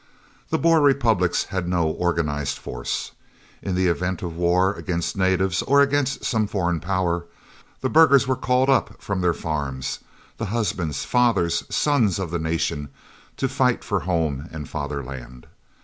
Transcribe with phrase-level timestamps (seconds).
[0.49, 3.11] The Boer Republics had no organised force.
[3.61, 7.25] In the event of war against natives or against some foreign Power,
[7.81, 9.99] the burghers were called up from their farms,
[10.39, 12.89] the husbands, fathers, sons of the nation,
[13.37, 15.45] to fight for home and fatherland.